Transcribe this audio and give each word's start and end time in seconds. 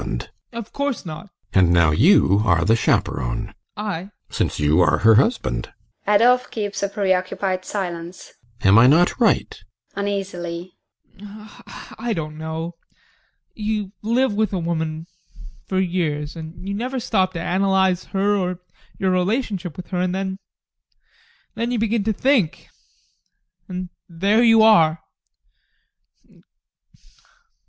ADOLPH. 0.01 0.29
Of 0.53 0.73
course 0.73 1.05
not. 1.05 1.25
GUSTAV. 1.25 1.29
And 1.61 1.71
now 1.71 1.91
you 1.91 2.41
are 2.43 2.65
the 2.65 2.75
chaperon. 2.75 3.53
ADOLPH. 3.77 3.77
I? 3.77 4.01
GUSTAV. 4.01 4.11
Since 4.35 4.59
you 4.59 4.81
are 4.81 4.97
her 4.97 5.13
husband. 5.13 5.71
(ADOLPH 6.07 6.49
keeps 6.49 6.81
a 6.81 6.89
preoccupied 6.89 7.63
silence.) 7.65 8.33
GUSTAV. 8.61 8.65
Am 8.67 8.79
I 8.79 8.87
not 8.87 9.19
right? 9.19 9.63
ADOLPH. 9.95 10.73
[Uneasily] 11.19 11.61
I 11.99 12.13
don't 12.15 12.35
know. 12.39 12.73
You 13.53 13.91
live 14.01 14.33
with 14.33 14.53
a 14.53 14.57
woman 14.57 15.05
for 15.67 15.79
years, 15.79 16.35
and 16.35 16.67
you 16.67 16.73
never 16.73 16.99
stop 16.99 17.33
to 17.33 17.39
analyse 17.39 18.05
her, 18.05 18.35
or 18.37 18.59
your 18.97 19.11
relationship 19.11 19.77
with 19.77 19.89
her, 19.89 19.99
and 19.99 20.15
then 20.15 20.39
then 21.53 21.69
you 21.69 21.77
begin 21.77 22.03
to 22.05 22.11
think 22.13 22.69
and 23.69 23.89
there 24.09 24.41
you 24.41 24.63
are! 24.63 25.03